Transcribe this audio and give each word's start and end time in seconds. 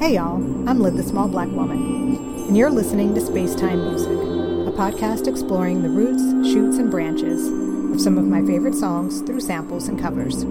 Hey 0.00 0.14
y'all, 0.14 0.36
I'm 0.66 0.80
Lid 0.80 0.96
the 0.96 1.02
Small 1.02 1.28
Black 1.28 1.50
Woman, 1.50 2.46
and 2.48 2.56
you're 2.56 2.70
listening 2.70 3.14
to 3.14 3.20
Spacetime 3.20 3.90
Music, 3.90 4.08
a 4.08 4.74
podcast 4.74 5.28
exploring 5.28 5.82
the 5.82 5.90
roots, 5.90 6.22
shoots, 6.50 6.78
and 6.78 6.90
branches 6.90 7.46
of 7.92 8.00
some 8.00 8.16
of 8.16 8.24
my 8.24 8.40
favorite 8.40 8.74
songs 8.74 9.20
through 9.20 9.40
samples 9.40 9.88
and 9.88 10.00
covers. 10.00 10.42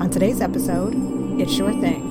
On 0.00 0.08
today's 0.12 0.40
episode, 0.40 0.94
It's 1.40 1.58
Your 1.58 1.72
Thing. 1.72 2.02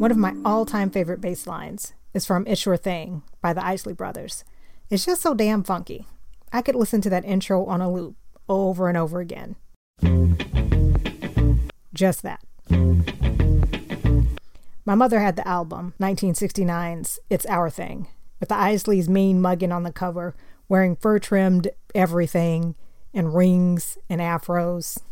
One 0.00 0.10
of 0.10 0.16
my 0.16 0.34
all 0.44 0.66
time 0.66 0.90
favorite 0.90 1.20
bass 1.20 1.46
lines 1.46 1.94
is 2.16 2.24
from 2.24 2.46
It's 2.46 2.64
Your 2.64 2.78
Thing 2.78 3.22
by 3.42 3.52
the 3.52 3.62
Isley 3.62 3.92
Brothers. 3.92 4.42
It's 4.88 5.04
just 5.04 5.20
so 5.20 5.34
damn 5.34 5.62
funky. 5.62 6.06
I 6.50 6.62
could 6.62 6.74
listen 6.74 7.02
to 7.02 7.10
that 7.10 7.26
intro 7.26 7.66
on 7.66 7.82
a 7.82 7.92
loop 7.92 8.16
over 8.48 8.88
and 8.88 8.96
over 8.96 9.20
again. 9.20 9.56
Just 11.92 12.22
that. 12.22 12.40
My 14.86 14.94
mother 14.94 15.20
had 15.20 15.36
the 15.36 15.46
album, 15.46 15.92
1969's 16.00 17.18
It's 17.28 17.44
Our 17.44 17.68
Thing, 17.68 18.06
with 18.40 18.48
the 18.48 18.54
Isleys 18.54 19.10
mean 19.10 19.42
mugging 19.42 19.70
on 19.72 19.82
the 19.82 19.92
cover, 19.92 20.34
wearing 20.70 20.96
fur 20.96 21.18
trimmed 21.18 21.68
everything 21.94 22.76
and 23.12 23.34
rings 23.34 23.98
and 24.08 24.22
afros. 24.22 25.02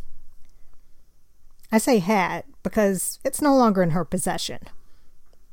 I 1.71 1.77
say 1.77 1.99
had 1.99 2.45
because 2.63 3.19
it's 3.25 3.43
no 3.43 3.55
longer 3.55 3.83
in 3.83 3.91
her 3.91 4.07
possession. 4.07 4.61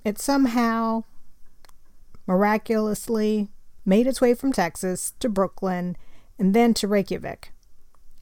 It 0.05 0.17
somehow, 0.17 1.03
miraculously, 2.31 3.49
made 3.85 4.07
its 4.07 4.21
way 4.21 4.33
from 4.33 4.53
Texas 4.53 5.13
to 5.19 5.27
Brooklyn 5.27 5.97
and 6.39 6.53
then 6.53 6.73
to 6.75 6.87
Reykjavik. 6.87 7.51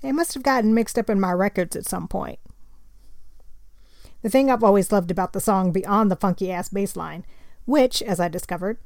It 0.02 0.14
must 0.14 0.34
have 0.34 0.42
gotten 0.42 0.74
mixed 0.74 0.98
up 0.98 1.12
in 1.12 1.20
my 1.20 1.32
records 1.32 1.76
at 1.76 1.86
some 1.86 2.08
point. 2.08 2.40
The 4.24 4.30
thing 4.30 4.50
I've 4.50 4.64
always 4.64 4.92
loved 4.92 5.12
about 5.12 5.34
the 5.34 5.40
song 5.40 5.72
beyond 5.72 6.10
the 6.10 6.16
funky 6.16 6.52
ass 6.52 6.70
bass 6.70 6.96
line, 6.96 7.24
which, 7.66 8.02
as 8.02 8.20
I 8.20 8.30
discovered, 8.30 8.80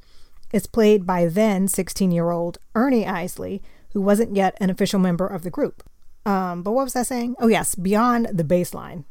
is 0.52 0.66
played 0.66 1.06
by 1.06 1.26
then 1.26 1.68
16 1.68 2.12
year 2.12 2.30
old 2.30 2.58
Ernie 2.74 3.06
Isley, 3.06 3.62
who 3.94 4.02
wasn't 4.02 4.36
yet 4.36 4.56
an 4.60 4.68
official 4.68 5.00
member 5.00 5.26
of 5.26 5.42
the 5.42 5.50
group. 5.50 5.82
Um, 6.26 6.62
but 6.62 6.72
what 6.72 6.84
was 6.84 6.96
I 6.96 7.02
saying? 7.02 7.36
Oh, 7.38 7.48
yes, 7.48 7.74
beyond 7.74 8.28
the 8.30 8.44
bass 8.44 8.74
line. 8.74 9.06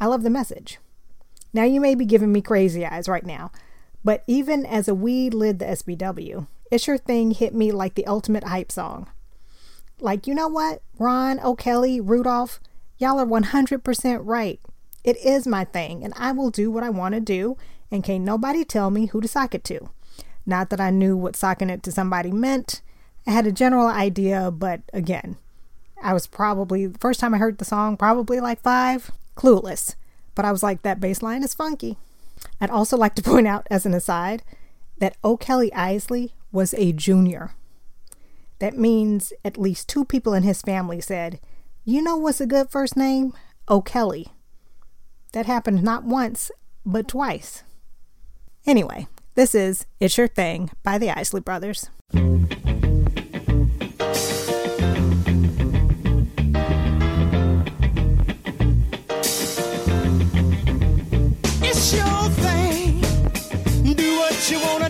I 0.00 0.06
love 0.06 0.24
the 0.24 0.30
message. 0.30 0.78
Now, 1.52 1.64
you 1.64 1.80
may 1.80 1.94
be 1.94 2.04
giving 2.04 2.32
me 2.32 2.42
crazy 2.42 2.84
eyes 2.84 3.08
right 3.08 3.24
now, 3.24 3.52
but 4.04 4.24
even 4.26 4.66
as 4.66 4.88
a 4.88 4.94
wee 4.94 5.30
lid 5.30 5.58
the 5.58 5.66
SBW, 5.66 6.46
It's 6.70 6.86
Your 6.86 6.98
Thing 6.98 7.32
hit 7.32 7.54
me 7.54 7.72
like 7.72 7.94
the 7.94 8.06
ultimate 8.06 8.44
hype 8.44 8.72
song. 8.72 9.08
Like, 10.00 10.26
you 10.26 10.34
know 10.34 10.48
what? 10.48 10.82
Ron, 10.98 11.38
O'Kelly, 11.40 12.00
Rudolph, 12.00 12.60
y'all 12.98 13.20
are 13.20 13.26
100% 13.26 14.20
right. 14.24 14.60
It 15.04 15.16
is 15.18 15.46
my 15.46 15.64
thing, 15.64 16.04
and 16.04 16.12
I 16.16 16.32
will 16.32 16.50
do 16.50 16.70
what 16.70 16.82
I 16.82 16.90
want 16.90 17.14
to 17.14 17.20
do, 17.20 17.56
and 17.90 18.04
can't 18.04 18.24
nobody 18.24 18.64
tell 18.64 18.90
me 18.90 19.06
who 19.06 19.20
to 19.20 19.28
sock 19.28 19.54
it 19.54 19.64
to. 19.64 19.90
Not 20.44 20.70
that 20.70 20.80
I 20.80 20.90
knew 20.90 21.16
what 21.16 21.36
socking 21.36 21.70
it 21.70 21.82
to 21.84 21.92
somebody 21.92 22.32
meant. 22.32 22.80
I 23.26 23.30
had 23.30 23.46
a 23.46 23.52
general 23.52 23.86
idea, 23.86 24.50
but 24.50 24.80
again, 24.92 25.36
I 26.02 26.12
was 26.12 26.26
probably, 26.26 26.86
the 26.86 26.98
first 26.98 27.20
time 27.20 27.34
I 27.34 27.38
heard 27.38 27.58
the 27.58 27.64
song, 27.64 27.96
probably 27.96 28.40
like 28.40 28.60
five, 28.60 29.12
clueless. 29.36 29.94
But 30.34 30.44
I 30.44 30.50
was 30.50 30.62
like, 30.62 30.82
that 30.82 31.00
bass 31.00 31.22
line 31.22 31.44
is 31.44 31.54
funky. 31.54 31.96
I'd 32.62 32.70
also 32.70 32.96
like 32.96 33.16
to 33.16 33.22
point 33.30 33.46
out, 33.46 33.66
as 33.70 33.84
an 33.84 33.92
aside, 33.92 34.42
that 34.98 35.16
O'Kelly 35.22 35.72
Isley 35.74 36.32
was 36.52 36.72
a 36.74 36.92
junior. 36.92 37.54
That 38.60 38.78
means 38.78 39.32
at 39.44 39.58
least 39.58 39.88
two 39.88 40.04
people 40.04 40.32
in 40.32 40.44
his 40.44 40.62
family 40.62 41.00
said, 41.00 41.40
You 41.84 42.00
know 42.00 42.16
what's 42.16 42.40
a 42.40 42.46
good 42.46 42.70
first 42.70 42.96
name? 42.96 43.32
O'Kelly. 43.68 44.28
That 45.32 45.46
happened 45.46 45.82
not 45.82 46.04
once, 46.04 46.52
but 46.86 47.08
twice. 47.08 47.64
Anyway, 48.64 49.08
this 49.34 49.54
is 49.54 49.86
It's 49.98 50.16
Your 50.16 50.28
Thing 50.28 50.70
by 50.84 50.98
the 50.98 51.10
Isley 51.10 51.40
Brothers. 51.40 51.90
You 64.52 64.60
wanna 64.60 64.81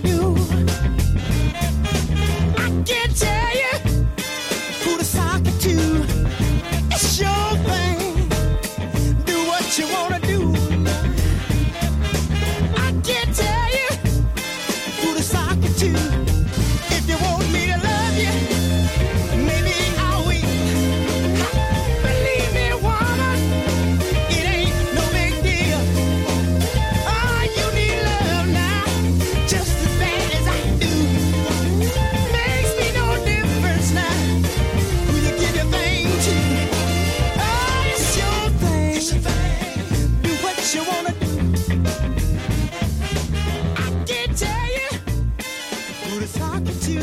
who 46.22 46.26
to 46.26 46.38
talk 46.38 46.64
to. 46.64 46.98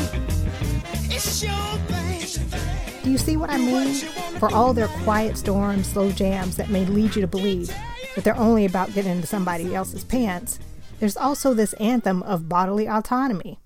It's 1.12 1.42
your 1.42 1.52
thing. 1.86 3.02
Do 3.02 3.10
you 3.10 3.18
see 3.18 3.36
what 3.36 3.50
I 3.50 3.58
mean? 3.58 3.94
For 4.38 4.52
all 4.52 4.72
their 4.72 4.88
quiet 4.88 5.36
storms, 5.36 5.88
slow 5.88 6.10
jams 6.12 6.56
that 6.56 6.70
may 6.70 6.84
lead 6.84 7.14
you 7.14 7.20
to 7.20 7.26
believe 7.26 7.74
that 8.14 8.24
they're 8.24 8.36
only 8.36 8.64
about 8.64 8.94
getting 8.94 9.12
into 9.12 9.26
somebody 9.26 9.74
else's 9.74 10.04
pants, 10.04 10.58
there's 10.98 11.16
also 11.16 11.54
this 11.54 11.72
anthem 11.74 12.22
of 12.22 12.48
bodily 12.48 12.88
autonomy. 12.88 13.58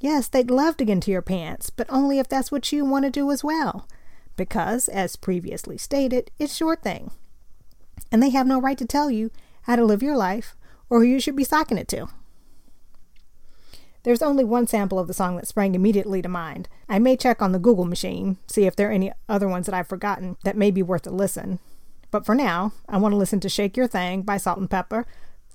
Yes, 0.00 0.28
they'd 0.28 0.50
love 0.50 0.76
to 0.78 0.84
get 0.84 0.92
into 0.92 1.10
your 1.10 1.22
pants, 1.22 1.70
but 1.70 1.86
only 1.88 2.18
if 2.18 2.28
that's 2.28 2.50
what 2.50 2.72
you 2.72 2.84
want 2.84 3.04
to 3.04 3.10
do 3.10 3.30
as 3.30 3.44
well. 3.44 3.86
Because, 4.36 4.88
as 4.88 5.16
previously 5.16 5.78
stated, 5.78 6.30
it's 6.38 6.58
your 6.60 6.76
thing. 6.76 7.12
And 8.10 8.22
they 8.22 8.30
have 8.30 8.46
no 8.46 8.60
right 8.60 8.78
to 8.78 8.86
tell 8.86 9.10
you 9.10 9.30
how 9.62 9.76
to 9.76 9.84
live 9.84 10.02
your 10.02 10.16
life 10.16 10.56
or 10.90 11.00
who 11.00 11.06
you 11.06 11.20
should 11.20 11.36
be 11.36 11.44
socking 11.44 11.78
it 11.78 11.88
to. 11.88 12.08
There's 14.04 14.22
only 14.22 14.42
one 14.42 14.66
sample 14.66 14.98
of 14.98 15.06
the 15.06 15.14
song 15.14 15.36
that 15.36 15.46
sprang 15.46 15.74
immediately 15.74 16.22
to 16.22 16.28
mind. 16.28 16.68
I 16.88 16.98
may 16.98 17.16
check 17.16 17.40
on 17.40 17.52
the 17.52 17.60
Google 17.60 17.84
machine, 17.84 18.36
see 18.48 18.66
if 18.66 18.74
there 18.74 18.88
are 18.88 18.92
any 18.92 19.12
other 19.28 19.48
ones 19.48 19.66
that 19.66 19.74
I've 19.74 19.86
forgotten 19.86 20.36
that 20.42 20.56
may 20.56 20.70
be 20.72 20.82
worth 20.82 21.06
a 21.06 21.10
listen. 21.10 21.60
But 22.10 22.26
for 22.26 22.34
now, 22.34 22.72
I 22.88 22.98
want 22.98 23.12
to 23.12 23.16
listen 23.16 23.40
to 23.40 23.48
Shake 23.48 23.76
Your 23.76 23.86
Thing 23.86 24.22
by 24.22 24.36
Salt-N-Pepa, 24.36 25.04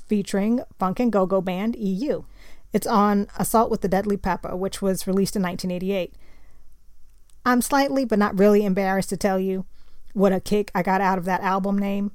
featuring 0.08 0.62
Funk 0.80 1.00
and 1.00 1.12
Go-Go 1.12 1.42
Band 1.42 1.76
EU. 1.76 2.24
It's 2.72 2.88
on 2.88 3.28
A 3.38 3.44
Salt 3.44 3.70
with 3.70 3.82
the 3.82 3.88
Deadly 3.88 4.18
Pepa, 4.18 4.58
which 4.58 4.82
was 4.82 5.08
released 5.08 5.36
in 5.36 5.42
1988. 5.42 6.14
I'm 7.46 7.62
slightly, 7.62 8.06
but 8.06 8.20
not 8.20 8.40
really 8.40 8.66
embarrassed 8.66 9.10
to 9.10 9.18
tell 9.18 9.40
you 9.40 9.66
what 10.14 10.34
a 10.34 10.40
kick 10.40 10.72
I 10.74 10.84
got 10.84 11.02
out 11.02 11.18
of 11.18 11.26
that 11.26 11.42
album 11.42 11.78
name. 11.78 12.12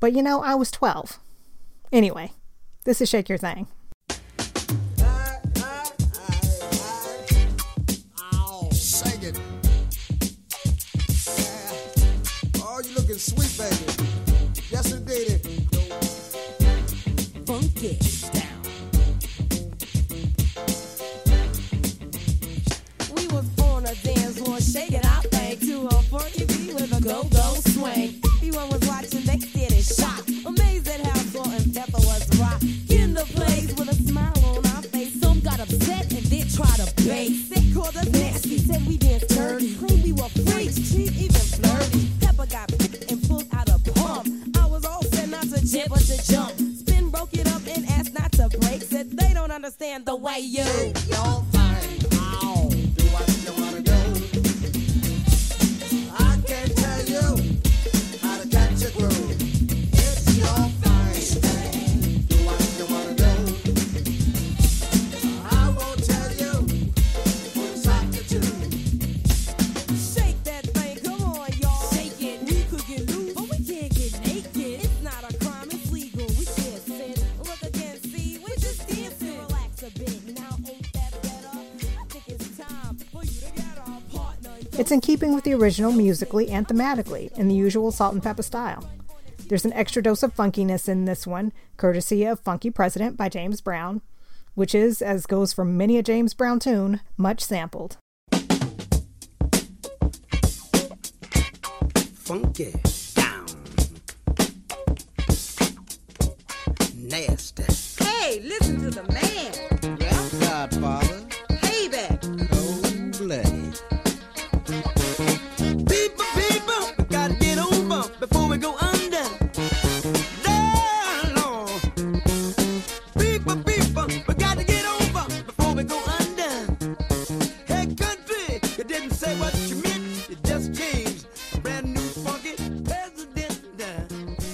But 0.00 0.12
you 0.12 0.22
know, 0.22 0.42
I 0.42 0.54
was 0.54 0.70
12. 0.70 1.18
Anyway, 1.92 2.32
this 2.84 3.00
is 3.00 3.08
Shake 3.08 3.28
Your 3.28 3.38
Thing. 3.38 3.66
give 45.76 45.92
us 45.92 46.10
a 46.10 46.32
jump. 46.32 46.52
Spin 46.58 47.10
broke 47.10 47.34
it 47.34 47.46
up 47.48 47.62
and 47.66 47.86
asked 47.90 48.14
not 48.14 48.32
to 48.32 48.48
break. 48.58 48.80
Said 48.82 49.10
they 49.10 49.34
don't 49.34 49.50
understand 49.50 50.06
the 50.06 50.16
way 50.16 50.38
you. 50.38 50.64
It's 84.78 84.92
in 84.92 85.00
keeping 85.00 85.34
with 85.34 85.44
the 85.44 85.54
original 85.54 85.92
musically 85.92 86.50
and 86.50 86.68
thematically, 86.68 87.32
in 87.38 87.48
the 87.48 87.54
usual 87.54 87.90
Salt-N-Pepa 87.90 88.44
style. 88.44 88.88
There's 89.48 89.64
an 89.64 89.72
extra 89.72 90.02
dose 90.02 90.22
of 90.22 90.34
funkiness 90.34 90.88
in 90.88 91.04
this 91.04 91.26
one, 91.26 91.52
courtesy 91.76 92.24
of 92.24 92.40
Funky 92.40 92.70
President 92.70 93.16
by 93.16 93.28
James 93.28 93.60
Brown, 93.60 94.02
which 94.54 94.74
is, 94.74 95.00
as 95.00 95.26
goes 95.26 95.52
for 95.52 95.64
many 95.64 95.98
a 95.98 96.02
James 96.02 96.34
Brown 96.34 96.58
tune, 96.58 97.00
much 97.16 97.40
sampled. 97.42 97.96
funky 102.26 102.72
down. 103.14 103.46
Nasty. 106.96 107.65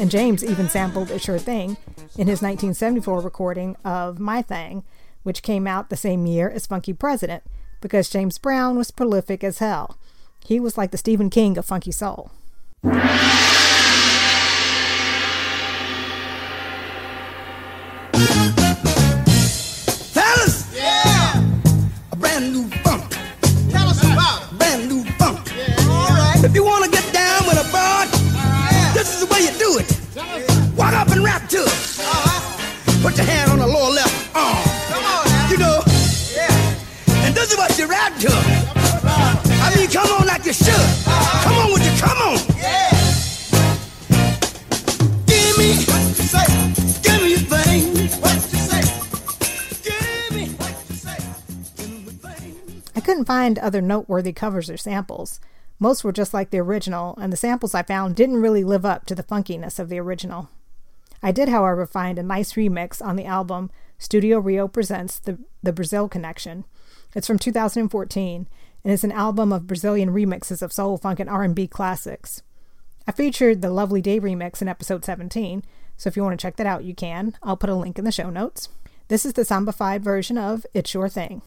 And 0.03 0.11
James 0.11 0.45
even 0.45 0.69
sampled 0.69 1.13
a 1.13 1.19
sure 1.21 1.39
thing 1.39 1.77
in 2.19 2.27
his 2.27 2.43
1974 2.43 3.21
recording 3.21 3.77
of 3.85 4.19
My 4.19 4.43
Thing, 4.43 4.83
which 5.23 5.45
came 5.45 5.65
out 5.69 5.91
the 5.91 5.97
same 5.97 6.27
year 6.27 6.51
as 6.51 6.67
Funky 6.67 6.93
President, 6.93 7.45
because 7.81 8.11
James 8.11 8.37
Brown 8.37 8.77
was 8.77 8.91
prolific 8.91 9.45
as 9.45 9.59
hell. 9.59 9.97
He 10.45 10.59
was 10.59 10.77
like 10.77 10.91
the 10.91 10.99
Stephen 10.99 11.31
King 11.31 11.57
of 11.57 11.67
funky 11.67 11.93
soul. 11.93 12.33
This 29.03 29.15
is 29.21 29.27
the 29.27 29.35
way 29.35 29.41
you 29.41 29.51
do 29.59 29.79
it. 29.83 30.77
Walk 30.77 30.93
up 30.95 31.09
and 31.09 31.25
rap 31.25 31.49
to 31.49 31.57
it. 31.59 31.99
Uh-huh. 31.99 33.03
Put 33.03 33.17
your 33.17 33.27
hand 33.27 33.51
on 33.51 33.59
the 33.59 33.67
lower 33.67 33.91
left 33.91 34.15
arm. 34.37 34.63
Come 34.93 35.05
on 35.05 35.27
now. 35.27 35.51
You 35.51 35.59
know, 35.59 35.83
Yeah. 36.33 37.27
and 37.27 37.35
this 37.35 37.51
is 37.51 37.59
what 37.59 37.77
you 37.77 37.87
rap 37.87 38.17
to. 38.21 38.31
I 38.31 39.75
mean, 39.75 39.89
come 39.91 40.07
on 40.21 40.27
like 40.29 40.45
you 40.47 40.53
should. 40.53 40.69
Uh-huh. 40.71 41.43
Come 41.45 41.57
on 41.59 41.73
with 41.73 41.83
you, 41.83 41.95
come 42.01 42.19
on. 42.31 42.39
Yeah. 42.63 42.91
Give 45.27 45.59
me, 45.59 45.83
What 45.83 46.03
you 46.07 46.25
say? 46.31 46.47
give 47.03 47.23
me 47.23 47.31
your 47.31 47.45
thing. 47.51 47.83
What 48.23 48.35
you 48.55 48.61
say? 48.71 48.83
Give 49.83 50.31
me, 50.37 50.47
What 50.63 50.75
you 50.89 50.95
say? 50.95 51.19
give 51.77 51.91
me 51.91 51.99
your 52.05 52.13
thing. 52.31 52.83
I 52.95 53.01
couldn't 53.01 53.25
find 53.25 53.59
other 53.59 53.81
noteworthy 53.83 54.33
covers 54.33 54.71
or 54.71 54.77
samples. 54.77 55.41
Most 55.83 56.05
were 56.05 56.13
just 56.13 56.33
like 56.33 56.51
the 56.51 56.61
original, 56.61 57.19
and 57.21 57.33
the 57.33 57.37
samples 57.37 57.75
I 57.75 57.83
found 57.83 58.15
didn't 58.15 58.41
really 58.41 58.63
live 58.63 58.87
up 58.87 59.05
to 59.07 59.17
the 59.17 59.25
funkiness 59.25 59.81
of 59.81 59.89
the 59.89 59.99
original. 59.99 60.49
I 61.25 61.33
did, 61.33 61.49
however, 61.49 61.87
find 61.87 62.21
a 62.21 62.23
nice 62.23 62.53
remix 62.53 63.05
on 63.05 63.17
the 63.17 63.25
album 63.25 63.69
Studio 63.99 64.39
Rio 64.39 64.69
Presents 64.69 65.19
the, 65.19 65.41
the 65.61 65.73
Brazil 65.73 66.09
Connection. 66.09 66.67
It's 67.17 67.27
from 67.27 67.37
2014, 67.37 68.47
and 68.85 68.93
it's 68.93 69.03
an 69.03 69.11
album 69.11 69.53
of 69.53 69.67
Brazilian 69.67 70.11
remixes 70.11 70.63
of 70.63 70.73
soul, 70.73 70.99
funk, 70.99 71.19
and 71.19 71.29
R&B 71.29 71.67
classics. 71.67 72.43
I 73.09 73.11
featured 73.11 73.61
the 73.61 73.71
Lovely 73.71 74.01
Day 74.01 74.21
remix 74.21 74.63
in 74.63 74.69
episode 74.69 75.05
17, 75.05 75.65
so 75.97 76.07
if 76.07 76.17
you 76.17 76.23
want 76.23 76.39
to 76.39 76.47
check 76.47 76.55
that 76.59 76.67
out, 76.69 76.85
you 76.85 76.95
can. 76.95 77.37
I'll 77.43 77.57
put 77.57 77.71
a 77.71 77.75
link 77.75 77.99
in 77.99 78.05
the 78.05 78.13
show 78.13 78.31
notes. 78.31 78.69
This 79.09 79.27
is 79.27 79.33
the 79.33 79.43
sambified 79.43 80.03
version 80.03 80.39
of 80.39 80.65
It's 80.75 80.95
Your 80.95 81.09
Thing. 81.09 81.43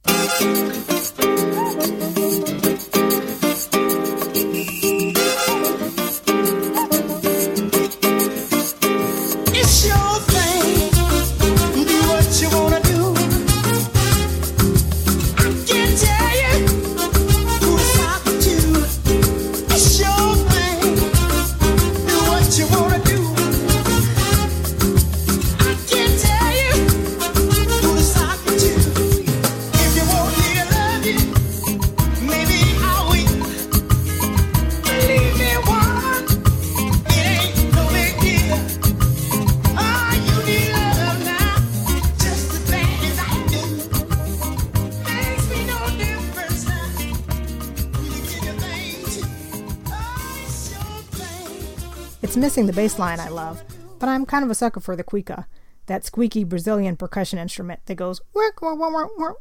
It's 52.26 52.36
missing 52.36 52.66
the 52.66 52.74
bass 52.74 52.98
line 52.98 53.20
I 53.20 53.30
love, 53.30 53.64
but 54.00 54.10
I'm 54.10 54.26
kind 54.26 54.44
of 54.44 54.50
a 54.50 54.56
sucker 54.56 54.80
for 54.80 54.96
the 54.96 55.04
cuica, 55.04 55.46
that 55.86 56.06
squeaky 56.06 56.44
Brazilian 56.44 56.98
percussion 56.98 57.38
instrument 57.38 57.82
that 57.86 57.94
goes 57.94 58.20
work, 58.34 58.64
work, 58.64 58.80
work, 58.80 58.92
work, 58.92 59.20
work. 59.20 59.38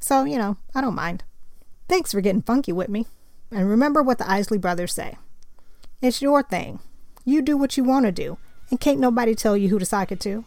So, 0.00 0.24
you 0.24 0.38
know, 0.38 0.56
I 0.74 0.80
don't 0.80 0.94
mind. 0.94 1.24
Thanks 1.86 2.12
for 2.12 2.22
getting 2.22 2.40
funky 2.40 2.72
with 2.72 2.88
me. 2.88 3.04
And 3.50 3.68
remember 3.68 4.02
what 4.02 4.16
the 4.16 4.28
Isley 4.28 4.56
brothers 4.56 4.94
say 4.94 5.18
it's 6.00 6.22
your 6.22 6.42
thing. 6.42 6.78
You 7.26 7.42
do 7.42 7.58
what 7.58 7.76
you 7.76 7.84
want 7.84 8.06
to 8.06 8.10
do, 8.10 8.38
and 8.70 8.80
can't 8.80 8.98
nobody 8.98 9.34
tell 9.34 9.54
you 9.54 9.68
who 9.68 9.78
to 9.78 9.84
sock 9.84 10.10
it 10.10 10.20
to. 10.20 10.46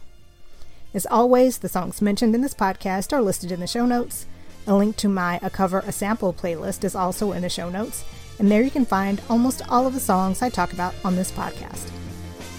As 0.92 1.06
always, 1.06 1.58
the 1.58 1.68
songs 1.68 2.02
mentioned 2.02 2.34
in 2.34 2.40
this 2.40 2.54
podcast 2.54 3.12
are 3.12 3.22
listed 3.22 3.52
in 3.52 3.60
the 3.60 3.68
show 3.68 3.86
notes. 3.86 4.26
A 4.66 4.74
link 4.74 4.96
to 4.96 5.08
my 5.08 5.38
A 5.44 5.48
Cover 5.48 5.78
a 5.86 5.92
Sample 5.92 6.34
playlist 6.34 6.82
is 6.82 6.96
also 6.96 7.30
in 7.30 7.42
the 7.42 7.48
show 7.48 7.70
notes, 7.70 8.04
and 8.40 8.50
there 8.50 8.62
you 8.62 8.70
can 8.70 8.86
find 8.86 9.20
almost 9.28 9.60
all 9.68 9.86
of 9.86 9.92
the 9.92 10.00
songs 10.00 10.40
I 10.40 10.48
talk 10.48 10.72
about 10.72 10.94
on 11.04 11.14
this 11.14 11.30
podcast. 11.30 11.90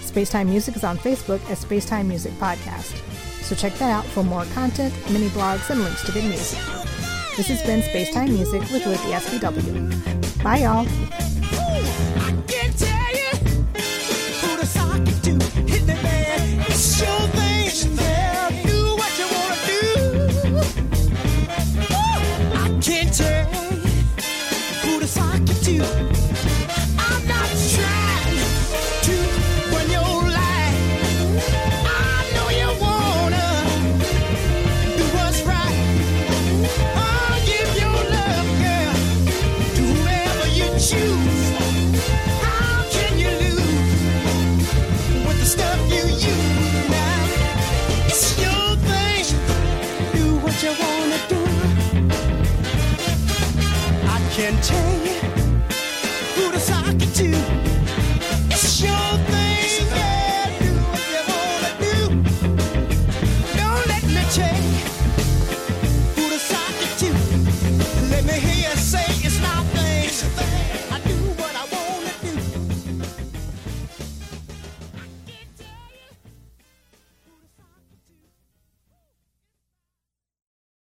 Spacetime 0.01 0.47
Music 0.47 0.75
is 0.75 0.83
on 0.83 0.97
Facebook 0.99 1.41
as 1.49 1.65
Spacetime 1.65 2.05
Music 2.05 2.31
Podcast, 2.33 2.95
so 3.41 3.55
check 3.55 3.73
that 3.79 3.89
out 3.89 4.05
for 4.05 4.23
more 4.23 4.45
content, 4.53 4.93
mini 5.11 5.29
blogs, 5.29 5.69
and 5.71 5.81
links 5.81 6.05
to 6.05 6.11
good 6.11 6.23
music. 6.23 6.59
This 7.35 7.47
has 7.47 7.63
been 7.63 7.81
Spacetime 7.81 8.29
Music 8.29 8.61
with 8.71 8.85
Lizzie 8.85 9.09
SBW. 9.09 10.43
Bye, 10.43 10.57
y'all. 10.59 10.85
Can't 22.81 23.13
tell 23.13 23.40